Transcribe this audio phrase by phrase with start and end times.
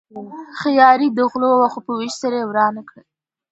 [0.59, 3.01] ښه یاري د غلو وه خو په وېش يې سره ورانه کړه.